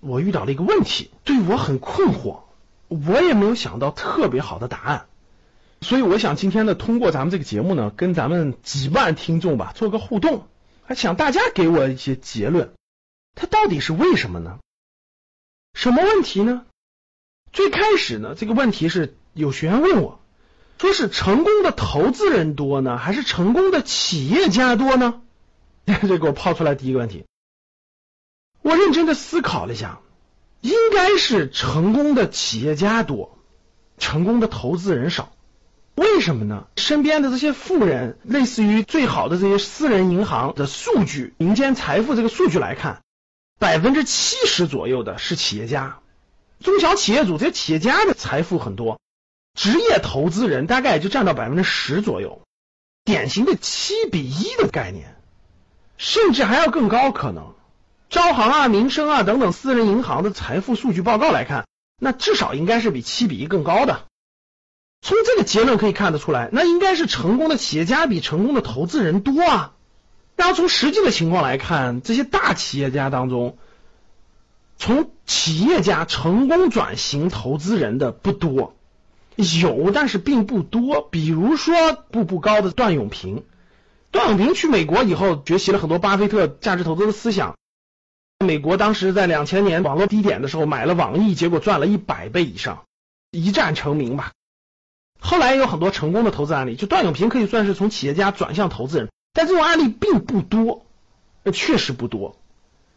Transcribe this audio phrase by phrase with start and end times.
[0.00, 2.42] 我遇到了一个问题，对我很困惑，
[2.88, 5.06] 我也没有想到特别好的答案，
[5.80, 10.46] 所以我想今天呢，通过咱们这个节目呢，跟咱们几万听众吧做个互动，
[10.84, 12.72] 还想大家给我一些结论，
[13.34, 14.58] 它到底是为什么呢？
[15.74, 16.64] 什么问题呢？
[17.52, 20.20] 最开始呢，这个问题是有学员问我，
[20.78, 25.22] 说是成功的投资人多呢，还是成功的企业家多呢？
[25.86, 27.24] 这给我抛出来第一个问题。
[28.68, 30.00] 我认真的思考了一下，
[30.60, 33.38] 应该是成功的企业家多，
[33.96, 35.32] 成功的投资人少。
[35.94, 36.66] 为什么呢？
[36.76, 43.00] 身边的这些富人，类似于最好的这些私人银行的数据，民间财富这个数据来看，
[43.58, 46.00] 百分之七十左右的是企业家，
[46.60, 49.00] 中小企业主这些企业家的财富很多，
[49.54, 52.42] 职业投资人大概也就占到百分之十左右，
[53.02, 55.16] 典型的七比一的概念，
[55.96, 57.54] 甚至还要更高可能。
[58.10, 61.66] 招行啊、民生啊等等私人银行的财富数据报告来看，
[62.00, 64.06] 那至少应该是比七比一更高的。
[65.02, 69.74] 从这个结论可以看得出来，那应该是成功的企业家比成功的投资人多啊。
[70.36, 73.58] 然后从实际的情况来看，这些大企业家当中，
[74.78, 78.74] 从企业家成功转型投资人的不多，
[79.36, 81.02] 有但是并不多。
[81.02, 83.44] 比如说步步高的段永平，
[84.10, 87.56] 段永平去美国以后，学习了很多巴菲特价值投资的思想。
[88.44, 92.84] 美国当时在两千年网络低点的时候买了网易，结果赚了一百倍以上，
[93.32, 94.32] 一战成名吧。
[95.20, 100.86] 后来也有很多成功的投资案例，就段永平可以算是从企业家转向投资人，但这种案例并不多，
[101.52, 102.36] 确实不多。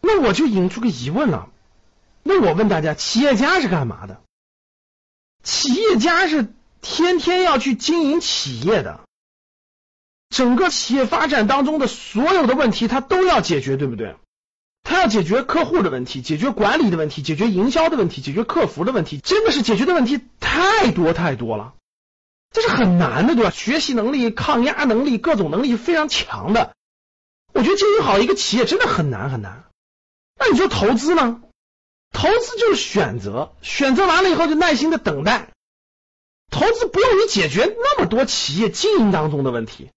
[0.00, 1.48] 那我就引出个疑问了，
[2.22, 4.20] 那我问大家，企业家是干嘛的？
[5.42, 9.00] 企业家是天天要去经营企业的，
[10.28, 14.14] 整个企业发展当中的所有的问题他都要解决，对不对？
[14.82, 21.74] 他要解决客户的问题，解决管理的问题，解决营销的问题，解决客服的问题，真的是解决的问题太多太多了，
[22.50, 23.50] 这是很难的，对吧？
[23.50, 26.74] 学习能力、抗压能力、各种能力非常强的，
[27.52, 29.64] 我觉得经营好一个企业真的很难很难。
[30.38, 31.42] 那你说投资呢？
[32.12, 35.48] 投资就是选择，选择完了以后就耐心的等待。
[36.50, 39.90] 投资不用你解决那么多企业经营当中的问题，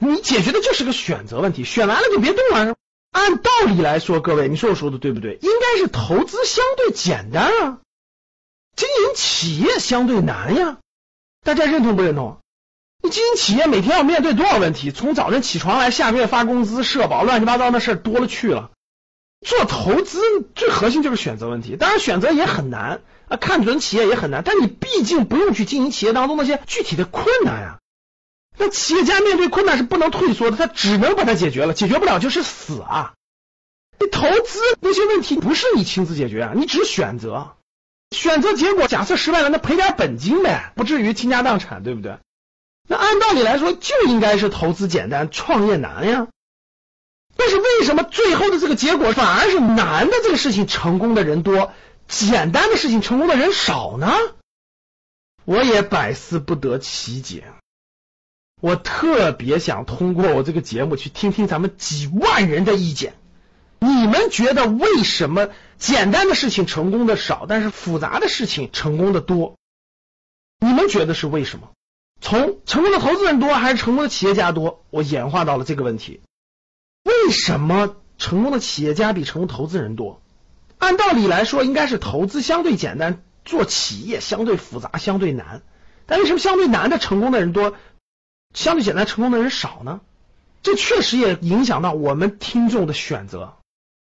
[0.00, 2.76] 你解决的就是个选择问题，选完了就别动了。
[3.20, 5.38] 按道理来说，各位，你说我说的对不对？
[5.42, 7.78] 应该是投资相对简单啊，
[8.74, 10.78] 经营企业相对难呀。
[11.44, 12.38] 大家认同不认同？
[13.02, 14.90] 你经营企业每天要面对多少问题？
[14.90, 18.70] 从早晨起床来，下个月发工资、社保，乱七八糟的事多了去了。
[19.46, 20.20] 做投资
[20.54, 24.42] 最核心就是选择问题，当然选择也很难啊，看准企业也很难。
[24.44, 27.79] 但你毕竟不用去经营企业当中那些具体的困难呀。
[28.62, 33.14] 那企业家面对困难是不能退缩的，他只能把它解决了，解决不了就是死啊！
[33.98, 37.56] 你投资那些问题不是你亲自解决啊，你只选择，
[38.10, 42.18] 选择结果假设失败了，那赔点本金呗，不至于倾家荡产，对不对？
[42.86, 46.28] 那按道理来说就应该是投资简单，创业难呀。
[47.36, 51.72] 但是为什么最后的这个结果反而是难的这个事情成功的人多，
[52.08, 54.12] 简单的事情成功的人少呢？
[55.46, 57.44] 我也百思不得其解。
[58.60, 63.14] 我特别想通过我这个节目去听听咱们几万人的意见。
[63.78, 65.48] 你们觉得为什么
[65.78, 69.56] 简单的事情成功的少，但是复杂的事情成功的多？
[70.60, 71.70] 你们觉得是为什么？
[72.20, 74.84] 从成功的投资人多还是成功的企业家多？
[74.90, 76.20] 我演化到了这个问题：
[77.04, 80.20] 为什么成功的企业家比成功投资人多？
[80.76, 85.62] 按道理来说，应该是投资相对简单，做企业相对复杂、相对难。
[86.04, 87.74] 但为什么相对难的成功的人多？
[88.54, 90.00] 相对简单成功的人少呢，
[90.62, 93.56] 这确实也影响到我们听众的选择。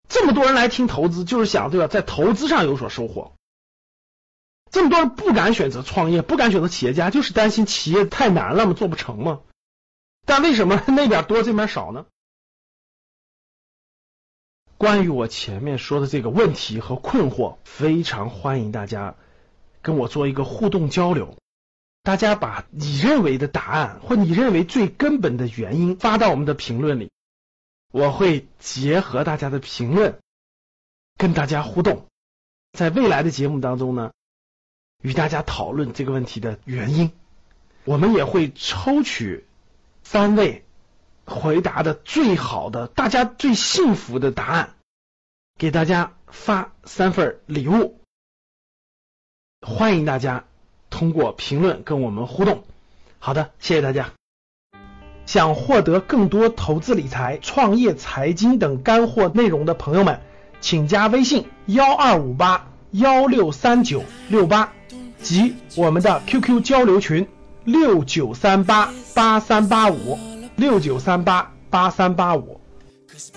[0.07, 3.33] 这么多人来听投资，就是想对吧，在投资上有所收获。
[4.69, 9.41] 这么多人不敢选择创业，不敢选择企业家，就是担心企业太难了嘛，做不成嘛。
[10.25, 12.05] 但为什么 那边多这边少呢？
[14.77, 19.15] 关于我前面说的这个问题和困惑，非常欢迎大家
[19.81, 21.35] 跟我做一个互动交流。
[22.07, 27.11] 大家把你认为的答案或你认为最根本的原因发到我们的评论里，
[27.91, 30.17] 我会结合大家的评论
[31.17, 32.07] 跟大家互动。
[32.71, 34.13] 在未来的节目当中呢，
[35.01, 37.11] 与大家讨论这个问题的原因。
[37.83, 39.45] 我们也会抽取
[40.01, 40.63] 三位
[41.25, 44.75] 回答的最好的、大家最幸福的答案，
[45.57, 47.99] 给大家发三份礼物。
[49.59, 50.45] 欢迎大家
[50.97, 52.63] 通过评论跟我们互动。
[53.19, 54.09] 好的，谢谢大家。
[55.27, 60.19] 想获得更多投资理财、创业财经等干货内容的朋友们，
[60.59, 64.73] 请加微信幺二五八幺六三九六八
[65.21, 67.27] 及我们的 QQ 交流群
[67.63, 70.17] 六九三八八三八五
[70.55, 72.59] 六九三八八三八五。
[73.07, 73.29] Cause